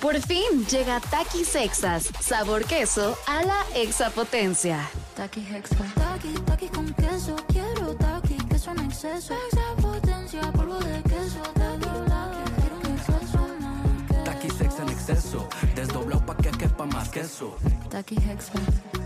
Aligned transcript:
Por 0.00 0.18
fin 0.22 0.64
llega 0.70 0.98
Takis 0.98 1.48
Sexas, 1.48 2.08
sabor 2.20 2.64
queso 2.64 3.18
a 3.26 3.42
la 3.42 3.62
exapotencia. 3.74 4.88
Taki 5.14 5.40
Hexa. 5.40 5.76
Taki, 5.94 6.32
taki 6.46 6.68
con 6.68 6.86
queso. 6.94 7.36
Quiero 7.48 7.94
taki, 7.96 8.36
queso 8.48 8.70
en 8.70 8.80
exceso. 8.86 9.34
Exapotencia, 9.52 10.40
polvo 10.52 10.78
de 10.78 11.02
queso. 11.02 11.42
Taki, 11.52 11.90
taki, 12.08 12.50
quiero 12.60 12.76
un 12.78 12.86
exceso 12.96 13.48
más. 13.60 14.24
Taki 14.24 14.48
sex 14.50 14.78
en 14.78 14.88
exceso, 14.88 15.48
desdoblado 15.74 16.24
pa' 16.24 16.36
que 16.38 16.50
quepa 16.50 16.86
más 16.86 17.10
queso. 17.10 17.56
Taki 17.90 18.16
Hexa. 18.16 18.52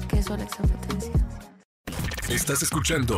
Queso 0.09 0.35
a 0.35 0.37
la 0.37 0.45
exapotencia. 0.45 1.13
Estás 2.29 2.63
escuchando 2.63 3.17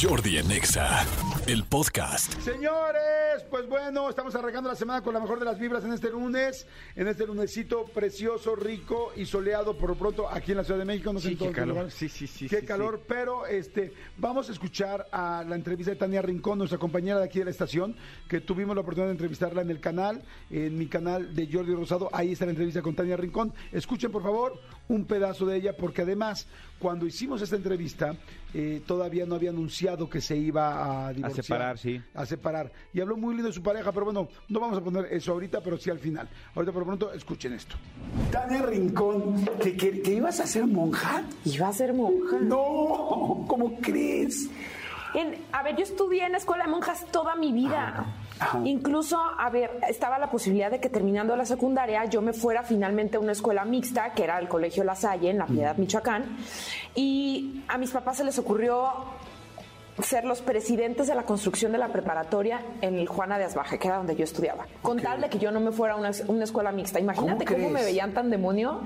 Jordi 0.00 0.38
en 0.38 0.50
Exa, 0.52 1.04
el 1.46 1.64
podcast. 1.64 2.32
Señores, 2.40 3.15
pues 3.50 3.68
bueno, 3.68 4.08
estamos 4.08 4.34
arrancando 4.34 4.68
la 4.68 4.76
semana 4.76 5.02
con 5.02 5.14
la 5.14 5.20
mejor 5.20 5.38
de 5.38 5.44
las 5.44 5.58
vibras 5.58 5.84
en 5.84 5.92
este 5.92 6.10
lunes, 6.10 6.66
en 6.94 7.08
este 7.08 7.26
lunesito 7.26 7.84
precioso, 7.84 8.54
rico 8.56 9.12
y 9.16 9.24
soleado 9.26 9.76
por 9.76 9.90
lo 9.90 9.96
pronto 9.96 10.28
aquí 10.28 10.52
en 10.52 10.58
la 10.58 10.64
Ciudad 10.64 10.78
de 10.78 10.84
México. 10.84 11.12
No 11.12 11.18
sé 11.20 11.28
Sí, 11.28 11.32
en 11.32 11.38
qué 11.38 11.52
calor. 11.52 11.90
Sí, 11.90 12.08
sí, 12.08 12.26
sí, 12.26 12.48
Qué 12.48 12.60
sí, 12.60 12.66
calor, 12.66 13.02
pero 13.06 13.46
este, 13.46 13.92
vamos 14.16 14.48
a 14.48 14.52
escuchar 14.52 15.06
a 15.12 15.44
la 15.46 15.54
entrevista 15.56 15.90
de 15.92 15.96
Tania 15.96 16.22
Rincón, 16.22 16.58
nuestra 16.58 16.78
compañera 16.78 17.18
de 17.18 17.24
aquí 17.26 17.38
de 17.38 17.44
la 17.46 17.50
estación, 17.50 17.96
que 18.28 18.40
tuvimos 18.40 18.74
la 18.74 18.82
oportunidad 18.82 19.08
de 19.08 19.12
entrevistarla 19.12 19.62
en 19.62 19.70
el 19.70 19.80
canal, 19.80 20.22
en 20.50 20.76
mi 20.76 20.86
canal 20.86 21.34
de 21.34 21.48
Jordi 21.52 21.74
Rosado. 21.74 22.08
Ahí 22.12 22.32
está 22.32 22.44
la 22.44 22.50
entrevista 22.52 22.82
con 22.82 22.94
Tania 22.94 23.16
Rincón. 23.16 23.52
Escuchen, 23.72 24.10
por 24.10 24.22
favor, 24.22 24.60
un 24.88 25.04
pedazo 25.04 25.46
de 25.46 25.56
ella, 25.56 25.76
porque 25.76 26.02
además, 26.02 26.46
cuando 26.78 27.06
hicimos 27.06 27.42
esta 27.42 27.56
entrevista, 27.56 28.14
eh, 28.54 28.82
todavía 28.86 29.26
no 29.26 29.34
había 29.34 29.50
anunciado 29.50 30.08
que 30.08 30.20
se 30.20 30.36
iba 30.36 31.06
a 31.08 31.12
divorciar. 31.12 31.44
separar, 31.44 31.78
sí. 31.78 32.00
A 32.14 32.24
separar. 32.26 32.72
Y 32.92 33.00
habló 33.00 33.16
muy 33.16 33.34
lindo 33.36 33.48
de 33.48 33.54
su 33.54 33.62
pareja, 33.62 33.92
pero 33.92 34.04
bueno, 34.06 34.28
no 34.48 34.60
vamos 34.60 34.78
a 34.78 34.80
poner 34.80 35.06
eso 35.12 35.32
ahorita, 35.32 35.60
pero 35.60 35.76
sí 35.78 35.90
al 35.90 35.98
final. 35.98 36.28
Ahorita 36.54 36.72
por 36.72 36.80
lo 36.82 36.86
pronto, 36.86 37.12
escuchen 37.12 37.52
esto. 37.52 37.76
Tania 38.30 38.62
Rincón, 38.62 39.44
¿que, 39.62 39.76
que, 39.76 40.02
que 40.02 40.14
ibas 40.14 40.40
a 40.40 40.46
ser 40.46 40.66
monja? 40.66 41.22
Iba 41.44 41.68
a 41.68 41.72
ser 41.72 41.92
monja. 41.94 42.38
No, 42.40 43.44
¿cómo 43.46 43.76
crees? 43.80 44.48
En- 45.14 45.36
a 45.52 45.62
ver, 45.62 45.76
yo 45.76 45.84
estudié 45.84 46.26
en 46.26 46.32
la 46.32 46.38
escuela 46.38 46.64
de 46.64 46.70
monjas 46.70 47.06
toda 47.10 47.36
mi 47.36 47.52
vida. 47.52 48.04
Ajá. 48.38 48.60
Incluso, 48.64 49.18
a 49.18 49.48
ver, 49.48 49.70
estaba 49.88 50.18
la 50.18 50.28
posibilidad 50.30 50.70
de 50.70 50.78
que 50.78 50.90
terminando 50.90 51.34
la 51.36 51.46
secundaria 51.46 52.04
yo 52.04 52.20
me 52.20 52.34
fuera 52.34 52.62
finalmente 52.62 53.16
a 53.16 53.20
una 53.20 53.32
escuela 53.32 53.64
mixta, 53.64 54.12
que 54.12 54.24
era 54.24 54.38
el 54.38 54.46
Colegio 54.48 54.84
La 54.84 54.94
Salle, 54.94 55.30
en 55.30 55.38
La 55.38 55.46
Piedad, 55.46 55.76
Michoacán. 55.78 56.36
Y 56.94 57.62
a 57.68 57.78
mis 57.78 57.90
papás 57.92 58.18
se 58.18 58.24
les 58.24 58.38
ocurrió 58.38 58.90
ser 60.02 60.24
los 60.24 60.42
presidentes 60.42 61.06
de 61.06 61.14
la 61.14 61.22
construcción 61.24 61.72
de 61.72 61.78
la 61.78 61.88
preparatoria 61.88 62.60
en 62.82 62.96
el 62.96 63.06
Juana 63.08 63.38
de 63.38 63.44
Asbaje, 63.44 63.78
que 63.78 63.88
era 63.88 63.96
donde 63.96 64.14
yo 64.16 64.24
estudiaba. 64.24 64.66
Con 64.82 65.00
tal 65.00 65.20
de 65.20 65.28
que 65.28 65.38
yo 65.38 65.50
no 65.50 65.60
me 65.60 65.72
fuera 65.72 65.94
a 65.94 65.96
una, 65.96 66.10
una 66.28 66.44
escuela 66.44 66.70
mixta. 66.72 67.00
Imagínate 67.00 67.44
¿Cómo 67.44 67.58
cómo, 67.58 67.70
me 67.70 67.82
veían 67.82 68.12
tan 68.12 68.30
demonio 68.30 68.80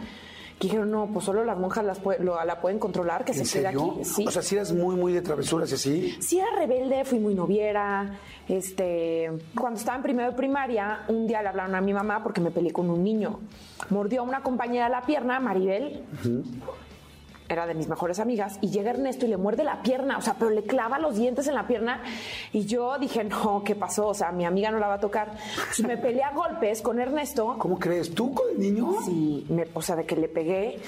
que 0.59 0.67
dijeron, 0.67 0.91
no, 0.91 1.09
pues 1.11 1.25
solo 1.25 1.43
las 1.43 1.57
monjas 1.59 1.83
las 1.85 2.01
lo- 2.21 2.45
la 2.45 2.61
pueden 2.61 2.79
controlar, 2.79 3.25
que 3.25 3.33
¿En 3.33 3.39
se 3.47 3.59
quede 3.61 3.71
serio? 3.71 3.93
aquí. 3.97 4.05
Sí. 4.05 4.27
O 4.27 4.31
sea, 4.31 4.43
si 4.43 4.57
eras 4.57 4.73
muy, 4.73 4.95
muy 4.95 5.13
de 5.15 5.23
travesuras 5.23 5.71
y 5.71 5.75
así. 5.75 6.17
Sí 6.21 6.39
era 6.39 6.55
rebelde, 6.55 7.03
fui 7.07 7.19
muy 7.19 7.35
noviera. 7.35 8.19
Este, 8.47 9.31
cuando 9.59 9.79
estaba 9.79 9.97
en 9.97 10.03
primero 10.03 10.31
de 10.31 10.37
primaria, 10.37 11.01
un 11.09 11.27
día 11.27 11.41
le 11.41 11.49
hablaron 11.49 11.75
a 11.75 11.81
mi 11.81 11.95
mamá 11.95 12.23
porque 12.23 12.43
me 12.43 12.51
peleé 12.51 12.73
con 12.73 12.91
un 12.91 13.03
niño. 13.03 13.41
Mordió 13.89 14.21
a 14.21 14.25
una 14.25 14.43
compañera 14.43 14.89
la 14.91 15.01
pierna, 15.01 15.41
Maribel. 15.41 16.05
Era 17.51 17.67
de 17.67 17.75
mis 17.75 17.89
mejores 17.89 18.21
amigas 18.21 18.59
y 18.61 18.71
llega 18.71 18.91
Ernesto 18.91 19.27
y 19.27 19.29
le 19.29 19.37
muerde 19.37 19.65
la 19.65 19.83
pierna, 19.83 20.19
o 20.19 20.23
sea, 20.23 20.37
pero 20.39 20.53
le 20.53 20.63
clava 20.63 21.01
los 21.01 21.17
dientes 21.17 21.49
en 21.49 21.57
la 21.57 21.67
pierna 21.67 22.01
y 22.53 22.65
yo 22.65 22.97
dije, 22.97 23.25
no, 23.25 23.65
¿qué 23.65 23.75
pasó? 23.75 24.07
O 24.07 24.15
sea, 24.15 24.31
mi 24.31 24.45
amiga 24.45 24.71
no 24.71 24.79
la 24.79 24.87
va 24.87 24.95
a 24.95 25.01
tocar. 25.01 25.33
Entonces, 25.59 25.85
me 25.85 25.97
peleé 25.97 26.23
a 26.23 26.31
golpes 26.31 26.81
con 26.81 27.01
Ernesto. 27.01 27.57
¿Cómo 27.59 27.77
crees? 27.77 28.15
¿Tú 28.15 28.33
con 28.33 28.51
el 28.51 28.61
niño? 28.61 28.95
Y 29.09 29.47
me, 29.49 29.67
o 29.75 29.83
sea, 29.83 29.97
de 29.97 30.07
que 30.07 30.15
le 30.15 30.29
pegué. 30.29 30.79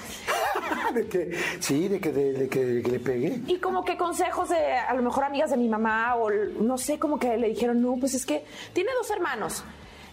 de 0.93 1.05
que, 1.07 1.37
sí, 1.59 1.89
de 1.89 1.99
que, 1.99 2.13
de, 2.13 2.31
de 2.31 2.47
que, 2.47 2.65
de 2.65 2.81
que 2.81 2.91
le 2.91 2.99
pegué. 3.01 3.41
Y 3.45 3.57
como 3.57 3.83
que 3.83 3.97
consejos 3.97 4.47
de 4.47 4.73
a 4.73 4.93
lo 4.93 5.01
mejor 5.01 5.25
amigas 5.25 5.51
de 5.51 5.57
mi 5.57 5.67
mamá 5.67 6.15
o 6.15 6.29
no 6.31 6.77
sé, 6.77 6.97
como 6.97 7.19
que 7.19 7.35
le 7.35 7.49
dijeron, 7.49 7.81
no, 7.81 7.97
pues 7.99 8.13
es 8.13 8.25
que 8.25 8.45
tiene 8.71 8.91
dos 8.97 9.11
hermanos. 9.11 9.65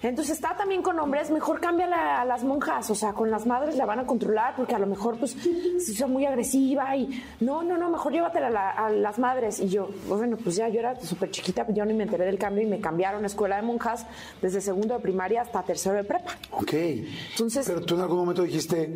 Entonces 0.02 0.34
está 0.34 0.56
también 0.56 0.82
con 0.82 0.98
hombres, 0.98 1.30
mejor 1.30 1.60
cámbiala 1.60 2.20
a 2.22 2.24
las 2.24 2.42
monjas, 2.42 2.88
o 2.90 2.94
sea, 2.94 3.12
con 3.12 3.30
las 3.30 3.44
madres 3.46 3.76
la 3.76 3.84
van 3.84 3.98
a 3.98 4.06
controlar 4.06 4.54
porque 4.56 4.74
a 4.74 4.78
lo 4.78 4.86
mejor 4.86 5.18
pues 5.18 5.32
si 5.32 5.94
son 5.94 6.10
muy 6.12 6.24
agresiva 6.24 6.96
y 6.96 7.22
no, 7.40 7.62
no, 7.62 7.76
no, 7.76 7.90
mejor 7.90 8.12
llévatela 8.12 8.46
a, 8.46 8.50
la- 8.50 8.70
a 8.70 8.90
las 8.90 9.18
madres. 9.18 9.60
Y 9.60 9.68
yo, 9.68 9.90
bueno, 10.08 10.38
pues 10.38 10.56
ya 10.56 10.68
yo 10.68 10.80
era 10.80 10.98
súper 11.00 11.30
chiquita, 11.30 11.66
yo 11.68 11.84
ni 11.84 11.92
me 11.92 12.04
enteré 12.04 12.24
del 12.24 12.38
cambio 12.38 12.62
y 12.62 12.66
me 12.66 12.80
cambiaron 12.80 13.24
a 13.24 13.26
escuela 13.26 13.56
de 13.56 13.62
monjas 13.62 14.06
desde 14.40 14.60
segundo 14.62 14.94
de 14.94 15.00
primaria 15.00 15.42
hasta 15.42 15.62
tercero 15.62 15.96
de 15.96 16.04
prepa. 16.04 16.32
Ok. 16.52 16.72
Entonces- 16.72 17.66
Pero 17.66 17.82
tú 17.82 17.94
en 17.96 18.00
algún 18.00 18.18
momento 18.18 18.42
dijiste, 18.42 18.94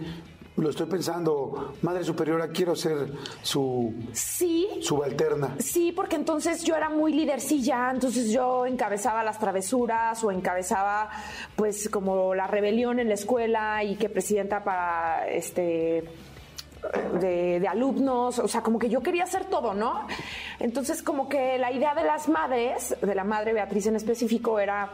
lo 0.57 0.71
estoy 0.71 0.87
pensando, 0.87 1.75
madre 1.83 2.05
superiora, 2.05 2.49
quiero 2.49 2.77
ser 2.77 3.13
su 3.43 3.93
Sí, 4.13 4.69
subalterna. 4.81 5.57
Sí, 5.59 5.91
porque 5.91 6.17
entonces 6.17 6.63
yo 6.63 6.77
era 6.77 6.89
muy 6.89 7.13
lidercilla, 7.13 7.91
entonces 7.91 8.31
yo 8.31 8.65
encabezaba 8.67 9.25
las 9.25 9.39
travesuras 9.39 10.23
o 10.23 10.31
encabezaba 10.31 11.11
pues 11.57 11.89
como 11.89 12.35
la 12.35 12.47
rebelión 12.47 13.01
en 13.01 13.09
la 13.09 13.15
escuela 13.15 13.83
y 13.83 13.97
que 13.97 14.09
presidenta 14.09 14.63
para 14.63 15.27
este 15.29 16.05
de, 17.19 17.61
de 17.61 17.67
alumnos, 17.69 18.39
o 18.39 18.47
sea, 18.47 18.61
como 18.61 18.79
que 18.79 18.91
yo 18.91 19.03
quería 19.03 19.25
hacer 19.25 19.47
todo, 19.47 19.73
¿no? 19.73 20.07
Entonces 20.61 21.03
como 21.03 21.29
que 21.31 21.57
la 21.59 21.73
idea 21.73 21.95
de 21.95 22.05
las 22.05 22.29
madres, 22.29 22.95
de 23.01 23.15
la 23.15 23.25
madre 23.25 23.55
Beatriz 23.55 23.87
en 23.87 23.97
específico, 23.97 24.59
era 24.59 24.91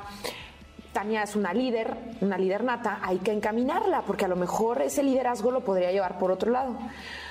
Tania 0.93 1.23
es 1.23 1.37
una 1.37 1.55
líder, 1.55 1.97
una 2.21 2.37
líder 2.37 2.65
nata, 2.65 2.99
hay 3.03 3.19
que 3.19 3.33
encaminarla, 3.33 4.03
porque 4.03 4.25
a 4.25 4.29
lo 4.29 4.37
mejor 4.37 4.83
ese 4.83 5.03
liderazgo 5.03 5.51
lo 5.51 5.65
podría 5.65 5.93
llevar 5.93 6.19
por 6.19 6.31
otro 6.31 6.51
lado. 6.51 6.77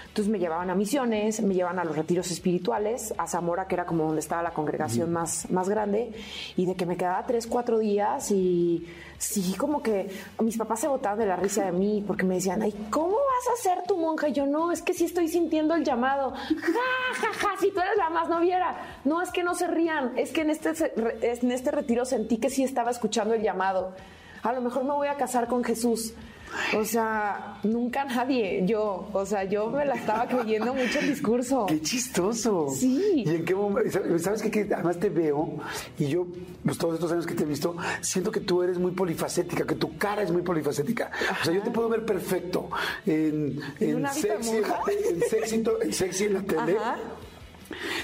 Entonces 0.07 0.31
me 0.31 0.39
llevaban 0.39 0.69
a 0.71 0.75
misiones, 0.75 1.39
me 1.41 1.53
llevaban 1.53 1.77
a 1.77 1.83
los 1.83 1.95
retiros 1.95 2.31
espirituales, 2.31 3.13
a 3.17 3.27
Zamora, 3.27 3.67
que 3.67 3.75
era 3.75 3.85
como 3.85 4.05
donde 4.05 4.21
estaba 4.21 4.41
la 4.41 4.51
congregación 4.51 5.11
más, 5.11 5.49
más 5.51 5.69
grande, 5.69 6.11
y 6.57 6.65
de 6.65 6.75
que 6.75 6.85
me 6.87 6.97
quedaba 6.97 7.23
tres, 7.27 7.45
cuatro 7.45 7.77
días 7.77 8.31
y 8.31 8.87
sí, 9.19 9.53
como 9.55 9.83
que 9.83 10.09
mis 10.41 10.57
papás 10.57 10.79
se 10.79 10.87
botaban 10.87 11.19
de 11.19 11.27
la 11.27 11.35
risa 11.35 11.65
de 11.65 11.71
mí 11.71 12.03
porque 12.05 12.25
me 12.25 12.35
decían, 12.35 12.61
ay, 12.63 12.73
¿cómo 12.89 13.17
vas 13.39 13.59
a 13.59 13.61
ser 13.61 13.83
tu 13.83 13.97
monja? 13.97 14.27
Yo, 14.29 14.45
no, 14.45 14.71
es 14.71 14.81
que 14.81 14.93
sí 14.93 15.05
estoy 15.05 15.27
sintiendo 15.27 15.75
el 15.75 15.83
llamado. 15.83 16.31
Ja, 16.31 17.13
ja, 17.13 17.33
ja, 17.33 17.49
si 17.59 17.71
tú 17.71 17.79
eres 17.79 17.97
la 17.97 18.09
más 18.09 18.29
noviera. 18.29 18.75
No, 19.05 19.21
es 19.21 19.31
que 19.31 19.43
no 19.43 19.55
se 19.55 19.67
rían, 19.67 20.17
es 20.17 20.31
que 20.31 20.41
en 20.41 20.49
este, 20.49 20.71
en 21.21 21.51
este 21.51 21.71
retiro 21.71 22.05
sentí 22.05 22.37
que 22.37 22.49
sí 22.49 22.63
estaba 22.63 22.91
escuchando 22.91 23.33
el 23.33 23.41
llamado. 23.41 23.93
A 24.43 24.53
lo 24.53 24.61
mejor 24.61 24.83
me 24.83 24.93
voy 24.93 25.07
a 25.07 25.15
casar 25.15 25.47
con 25.47 25.63
Jesús. 25.63 26.13
O 26.77 26.85
sea, 26.85 27.59
nunca 27.63 28.05
nadie, 28.05 28.63
yo, 28.65 29.09
o 29.13 29.25
sea, 29.25 29.43
yo 29.43 29.69
me 29.69 29.85
la 29.85 29.95
estaba 29.95 30.27
creyendo 30.27 30.73
mucho 30.73 30.99
el 30.99 31.09
discurso. 31.09 31.65
¡Qué 31.65 31.81
chistoso! 31.81 32.69
Sí. 32.75 33.23
¿Y 33.25 33.29
en 33.29 33.45
qué 33.45 33.55
momento? 33.55 34.19
¿Sabes 34.19 34.41
qué? 34.41 34.51
Que 34.51 34.73
además 34.73 34.99
te 34.99 35.09
veo 35.09 35.55
y 35.97 36.07
yo, 36.07 36.27
pues 36.63 36.77
todos 36.77 36.95
estos 36.95 37.11
años 37.11 37.25
que 37.25 37.33
te 37.33 37.43
he 37.43 37.47
visto, 37.47 37.75
siento 38.01 38.31
que 38.31 38.39
tú 38.39 38.61
eres 38.63 38.77
muy 38.77 38.91
polifacética, 38.91 39.65
que 39.65 39.75
tu 39.75 39.97
cara 39.97 40.21
es 40.21 40.31
muy 40.31 40.41
polifacética. 40.41 41.11
O 41.41 41.45
sea, 41.45 41.53
yo 41.53 41.61
te 41.61 41.71
puedo 41.71 41.89
ver 41.89 42.05
perfecto 42.05 42.69
en, 43.05 43.59
¿En 43.79 44.07
sexy, 44.11 44.61
en 45.81 45.93
sexy 45.93 46.25
en 46.25 46.33
la 46.33 46.41
tele. 46.43 46.77
Ajá. 46.77 46.97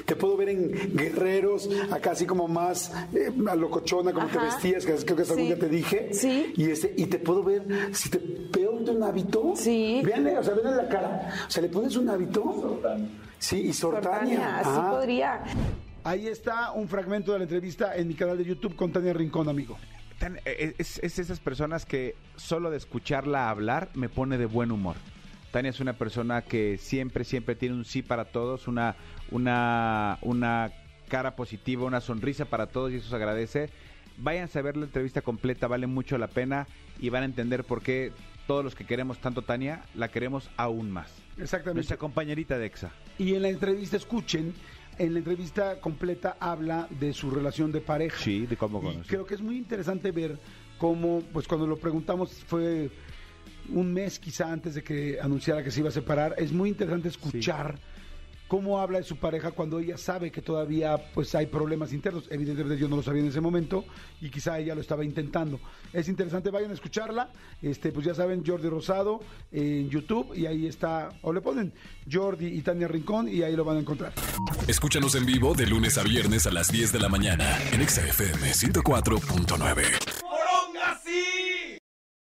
Te 0.06 0.16
puedo 0.16 0.38
ver 0.38 0.50
en 0.50 0.72
guerreros, 0.96 1.68
acá 1.92 2.12
así 2.12 2.26
como 2.28 2.48
más 2.48 2.92
eh, 3.14 3.32
a 3.50 3.56
locochona, 3.56 4.14
como 4.14 4.28
te 4.28 4.38
Ajá. 4.38 4.46
vestías, 4.46 4.86
que 4.86 4.94
creo 4.94 5.16
que 5.16 5.22
hasta 5.24 5.34
algún 5.34 5.48
Sí. 5.48 5.54
día 5.54 5.60
te 5.60 5.70
dije. 5.70 6.10
Sí. 6.14 6.54
Y, 6.56 6.70
este, 6.70 6.94
y 6.96 7.08
te 7.08 7.18
puedo 7.18 7.44
ver, 7.44 7.64
si 7.92 8.10
te 8.10 8.20
veo 8.54 8.80
de 8.80 8.92
un 8.92 9.02
hábito. 9.04 9.54
Sí. 9.56 10.02
Véanle, 10.06 10.38
o 10.38 10.44
sea, 10.44 10.54
véanle 10.54 10.76
la 10.84 10.88
cara. 10.88 11.34
O 11.48 11.50
sea, 11.52 11.64
le 11.64 11.70
pones 11.70 11.96
un 11.96 12.08
hábito. 12.10 12.82
Sí, 13.40 13.62
y 13.62 13.74
sortania. 13.74 14.40
Tania, 14.40 14.60
sí 14.64 14.70
Ajá. 14.70 14.92
podría. 14.92 15.44
Ahí 16.04 16.28
está 16.28 16.72
un 16.72 16.88
fragmento 16.88 17.32
de 17.34 17.40
la 17.40 17.44
entrevista 17.46 17.96
en 17.96 18.08
mi 18.08 18.14
canal 18.14 18.38
de 18.38 18.46
YouTube 18.46 18.76
con 18.76 18.92
Tania 18.92 19.12
Rincón, 19.14 19.50
amigo. 19.50 19.76
Tan- 20.20 20.38
eh, 20.46 20.76
es, 20.78 21.00
es 21.04 21.18
esas 21.20 21.40
personas 21.40 21.86
que 21.86 22.16
solo 22.36 22.70
de 22.70 22.78
escucharla 22.78 23.50
hablar 23.50 23.90
me 23.96 24.08
pone 24.08 24.38
de 24.38 24.46
buen 24.46 24.72
humor. 24.72 24.96
Tania 25.56 25.70
es 25.70 25.80
una 25.80 25.94
persona 25.94 26.42
que 26.42 26.78
siempre, 26.78 27.24
siempre 27.24 27.56
tiene 27.56 27.76
un 27.76 27.86
sí 27.86 28.02
para 28.02 28.26
todos, 28.26 28.68
una, 28.68 28.98
una, 29.32 30.18
una 30.22 30.70
cara 31.08 31.38
positiva, 31.38 31.86
una 31.86 32.02
sonrisa 32.02 32.44
para 32.44 32.68
todos 32.68 32.92
y 32.92 32.98
eso 32.98 33.08
se 33.08 33.16
agradece. 33.16 33.70
Váyanse 34.18 34.60
a 34.60 34.62
ver 34.64 34.76
la 34.76 34.84
entrevista 34.84 35.22
completa, 35.22 35.68
vale 35.68 35.88
mucho 35.88 36.18
la 36.18 36.28
pena 36.28 36.68
y 37.00 37.08
van 37.08 37.22
a 37.24 37.26
entender 37.28 37.64
por 37.64 37.82
qué 37.82 38.12
todos 38.48 38.66
los 38.66 38.76
que 38.76 38.84
queremos 38.86 39.20
tanto 39.20 39.44
Tania 39.44 39.86
la 39.96 40.10
queremos 40.10 40.50
aún 40.58 40.92
más. 40.92 41.10
Exactamente. 41.38 41.76
Nuestra 41.76 41.96
compañerita 41.96 42.58
de 42.58 42.66
EXA. 42.66 42.92
Y 43.18 43.36
en 43.36 43.44
la 43.44 43.48
entrevista, 43.48 43.96
escuchen, 43.96 44.54
en 44.98 45.14
la 45.14 45.20
entrevista 45.20 45.80
completa 45.80 46.36
habla 46.42 46.90
de 46.90 47.14
su 47.14 47.32
relación 47.32 47.72
de 47.72 47.80
pareja. 47.80 48.18
Sí, 48.22 48.46
de 48.46 48.58
cómo 48.58 48.80
Y 48.80 48.82
conoció. 48.88 49.04
creo 49.08 49.26
que 49.26 49.36
es 49.36 49.42
muy 49.42 49.56
interesante 49.56 50.12
ver 50.12 50.38
cómo, 50.78 51.22
pues 51.32 51.48
cuando 51.48 51.66
lo 51.66 51.78
preguntamos 51.78 52.44
fue 52.46 52.90
un 53.70 53.94
mes 53.94 54.20
quizá 54.20 54.52
antes 54.52 54.76
de 54.76 54.84
que 54.84 55.20
anunciara 55.22 55.64
que 55.64 55.72
se 55.72 55.80
iba 55.80 55.90
a 55.90 55.92
separar. 55.92 56.36
Es 56.38 56.52
muy 56.52 56.70
interesante 56.70 57.10
escuchar 57.10 57.80
cómo 58.48 58.80
habla 58.80 59.00
de 59.00 59.04
su 59.04 59.18
pareja 59.18 59.52
cuando 59.52 59.80
ella 59.80 59.98
sabe 59.98 60.32
que 60.32 60.42
todavía 60.42 60.98
pues 61.14 61.34
hay 61.36 61.48
problemas 61.48 61.94
internos. 61.94 62.26
Evidentemente 62.30 62.80
yo 62.80 62.88
no 62.88 62.98
lo 62.98 63.04
sabía 63.04 63.22
en 63.22 63.30
ese 63.30 63.42
momento 63.42 63.86
y 64.22 64.30
quizá 64.30 64.60
ella 64.60 64.76
lo 64.76 64.82
estaba 64.82 65.04
intentando. 65.04 65.60
Es 65.92 66.08
interesante, 66.08 66.52
vayan 66.52 66.72
a 66.72 66.74
escucharla. 66.74 67.32
Este, 67.62 67.92
pues 67.92 68.06
ya 68.06 68.14
saben, 68.14 68.44
Jordi 68.46 68.70
Rosado 68.70 69.20
en 69.52 69.90
YouTube 69.90 70.34
y 70.36 70.46
ahí 70.46 70.68
está, 70.68 71.10
o 71.22 71.34
le 71.34 71.42
ponen 71.42 71.74
Jordi 72.12 72.48
y 72.48 72.62
Tania 72.62 72.88
Rincón 72.88 73.28
y 73.28 73.42
ahí 73.42 73.56
lo 73.56 73.66
van 73.66 73.78
a 73.78 73.80
encontrar. 73.80 74.14
Escúchanos 74.68 75.16
en 75.16 75.26
vivo 75.26 75.54
de 75.54 75.68
lunes 75.68 75.98
a 75.98 76.04
viernes 76.04 76.46
a 76.48 76.52
las 76.52 76.72
10 76.72 76.92
de 76.92 77.00
la 77.00 77.10
mañana 77.10 77.58
en 77.72 77.82
Exa 77.82 78.06
FM 78.08 78.52
104.9. 78.52 80.15